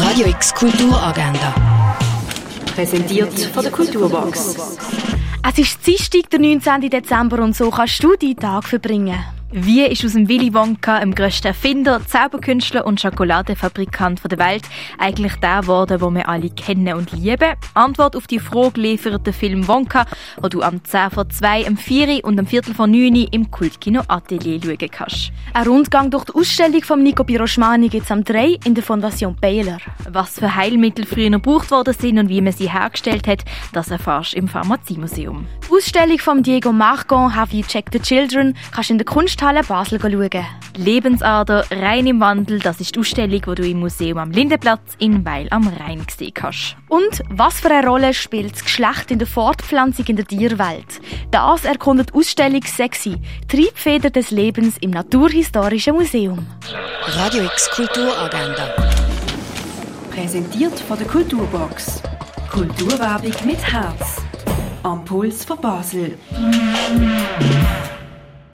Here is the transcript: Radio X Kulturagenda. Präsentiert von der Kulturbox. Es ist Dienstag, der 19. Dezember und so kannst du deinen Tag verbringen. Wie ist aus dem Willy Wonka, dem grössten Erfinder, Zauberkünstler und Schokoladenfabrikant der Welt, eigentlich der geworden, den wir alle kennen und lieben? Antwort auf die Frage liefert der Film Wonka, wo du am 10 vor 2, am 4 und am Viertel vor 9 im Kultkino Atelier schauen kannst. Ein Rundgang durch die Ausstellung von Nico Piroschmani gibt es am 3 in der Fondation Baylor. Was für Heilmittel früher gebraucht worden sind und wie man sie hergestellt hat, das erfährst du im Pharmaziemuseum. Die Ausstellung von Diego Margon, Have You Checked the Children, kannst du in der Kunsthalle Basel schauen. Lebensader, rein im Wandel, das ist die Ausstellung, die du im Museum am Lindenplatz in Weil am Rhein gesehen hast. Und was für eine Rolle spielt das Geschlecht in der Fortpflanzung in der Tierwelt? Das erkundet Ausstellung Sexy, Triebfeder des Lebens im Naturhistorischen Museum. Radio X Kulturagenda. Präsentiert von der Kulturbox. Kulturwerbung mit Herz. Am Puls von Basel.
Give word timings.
Radio 0.00 0.28
X 0.28 0.54
Kulturagenda. 0.54 1.54
Präsentiert 2.74 3.32
von 3.52 3.62
der 3.62 3.72
Kulturbox. 3.72 4.56
Es 5.48 5.58
ist 5.58 5.86
Dienstag, 5.86 6.30
der 6.30 6.38
19. 6.38 6.88
Dezember 6.88 7.42
und 7.42 7.56
so 7.56 7.70
kannst 7.70 8.02
du 8.04 8.14
deinen 8.14 8.36
Tag 8.36 8.64
verbringen. 8.64 9.18
Wie 9.50 9.82
ist 9.82 10.04
aus 10.04 10.12
dem 10.12 10.28
Willy 10.28 10.52
Wonka, 10.52 11.00
dem 11.00 11.14
grössten 11.14 11.46
Erfinder, 11.46 12.06
Zauberkünstler 12.06 12.84
und 12.84 13.00
Schokoladenfabrikant 13.00 14.20
der 14.30 14.38
Welt, 14.38 14.64
eigentlich 14.98 15.36
der 15.36 15.62
geworden, 15.62 15.98
den 15.98 16.14
wir 16.16 16.28
alle 16.28 16.50
kennen 16.50 16.92
und 16.92 17.12
lieben? 17.12 17.54
Antwort 17.72 18.14
auf 18.14 18.26
die 18.26 18.40
Frage 18.40 18.78
liefert 18.78 19.26
der 19.26 19.32
Film 19.32 19.66
Wonka, 19.66 20.04
wo 20.42 20.48
du 20.48 20.60
am 20.60 20.84
10 20.84 21.12
vor 21.12 21.30
2, 21.30 21.66
am 21.66 21.78
4 21.78 22.26
und 22.26 22.38
am 22.38 22.46
Viertel 22.46 22.74
vor 22.74 22.86
9 22.86 23.28
im 23.30 23.50
Kultkino 23.50 24.02
Atelier 24.06 24.60
schauen 24.62 24.90
kannst. 24.90 25.32
Ein 25.54 25.66
Rundgang 25.66 26.10
durch 26.10 26.26
die 26.26 26.34
Ausstellung 26.34 26.82
von 26.82 27.02
Nico 27.02 27.24
Piroschmani 27.24 27.88
gibt 27.88 28.04
es 28.04 28.10
am 28.10 28.24
3 28.24 28.58
in 28.66 28.74
der 28.74 28.84
Fondation 28.84 29.34
Baylor. 29.34 29.78
Was 30.10 30.38
für 30.38 30.54
Heilmittel 30.54 31.06
früher 31.06 31.30
gebraucht 31.30 31.70
worden 31.70 31.94
sind 31.98 32.18
und 32.18 32.28
wie 32.28 32.42
man 32.42 32.52
sie 32.52 32.70
hergestellt 32.70 33.26
hat, 33.26 33.44
das 33.72 33.90
erfährst 33.90 34.34
du 34.34 34.36
im 34.36 34.48
Pharmaziemuseum. 34.48 35.46
Die 35.66 35.74
Ausstellung 35.74 36.18
von 36.18 36.42
Diego 36.42 36.70
Margon, 36.70 37.34
Have 37.34 37.56
You 37.56 37.62
Checked 37.62 37.94
the 37.94 38.00
Children, 38.00 38.54
kannst 38.72 38.90
du 38.90 38.94
in 38.94 38.98
der 38.98 39.06
Kunsthalle 39.38 39.62
Basel 39.62 40.00
schauen. 40.00 40.46
Lebensader, 40.76 41.64
rein 41.70 42.08
im 42.08 42.18
Wandel, 42.18 42.58
das 42.58 42.80
ist 42.80 42.96
die 42.96 42.98
Ausstellung, 42.98 43.40
die 43.40 43.54
du 43.54 43.68
im 43.68 43.78
Museum 43.78 44.18
am 44.18 44.32
Lindenplatz 44.32 44.96
in 44.98 45.24
Weil 45.24 45.46
am 45.50 45.68
Rhein 45.68 46.04
gesehen 46.04 46.34
hast. 46.42 46.76
Und 46.88 47.22
was 47.30 47.60
für 47.60 47.70
eine 47.70 47.86
Rolle 47.86 48.14
spielt 48.14 48.54
das 48.54 48.64
Geschlecht 48.64 49.12
in 49.12 49.20
der 49.20 49.28
Fortpflanzung 49.28 50.06
in 50.06 50.16
der 50.16 50.24
Tierwelt? 50.24 51.00
Das 51.30 51.64
erkundet 51.64 52.14
Ausstellung 52.14 52.62
Sexy, 52.64 53.14
Triebfeder 53.46 54.10
des 54.10 54.32
Lebens 54.32 54.76
im 54.80 54.90
Naturhistorischen 54.90 55.94
Museum. 55.94 56.44
Radio 57.06 57.44
X 57.44 57.70
Kulturagenda. 57.70 58.74
Präsentiert 60.10 60.80
von 60.80 60.98
der 60.98 61.06
Kulturbox. 61.06 62.02
Kulturwerbung 62.50 63.34
mit 63.46 63.62
Herz. 63.72 64.20
Am 64.82 65.04
Puls 65.04 65.44
von 65.44 65.60
Basel. 65.60 66.18